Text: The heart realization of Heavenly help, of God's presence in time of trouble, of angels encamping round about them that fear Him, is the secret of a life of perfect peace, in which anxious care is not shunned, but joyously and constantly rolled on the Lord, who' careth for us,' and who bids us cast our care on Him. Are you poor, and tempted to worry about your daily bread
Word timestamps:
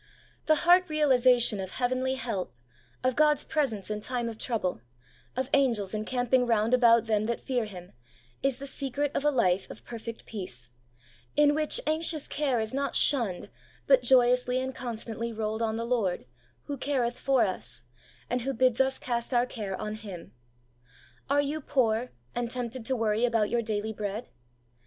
The 0.47 0.55
heart 0.65 0.89
realization 0.89 1.59
of 1.59 1.69
Heavenly 1.73 2.15
help, 2.15 2.55
of 3.03 3.15
God's 3.15 3.45
presence 3.45 3.91
in 3.91 3.99
time 3.99 4.29
of 4.29 4.39
trouble, 4.39 4.81
of 5.37 5.47
angels 5.53 5.93
encamping 5.93 6.47
round 6.47 6.73
about 6.73 7.05
them 7.05 7.27
that 7.27 7.39
fear 7.39 7.65
Him, 7.65 7.93
is 8.41 8.57
the 8.57 8.65
secret 8.65 9.11
of 9.13 9.23
a 9.23 9.29
life 9.29 9.69
of 9.69 9.85
perfect 9.85 10.25
peace, 10.25 10.71
in 11.35 11.53
which 11.53 11.79
anxious 11.85 12.27
care 12.27 12.59
is 12.59 12.73
not 12.73 12.95
shunned, 12.95 13.51
but 13.85 14.01
joyously 14.01 14.59
and 14.59 14.73
constantly 14.73 15.31
rolled 15.31 15.61
on 15.61 15.77
the 15.77 15.85
Lord, 15.85 16.25
who' 16.63 16.77
careth 16.79 17.19
for 17.19 17.43
us,' 17.45 17.83
and 18.27 18.41
who 18.41 18.55
bids 18.55 18.81
us 18.81 18.97
cast 18.97 19.35
our 19.35 19.45
care 19.45 19.79
on 19.79 19.93
Him. 19.93 20.33
Are 21.29 21.41
you 21.41 21.61
poor, 21.61 22.09
and 22.33 22.49
tempted 22.49 22.85
to 22.87 22.95
worry 22.95 23.23
about 23.23 23.51
your 23.51 23.61
daily 23.61 23.93
bread 23.93 24.29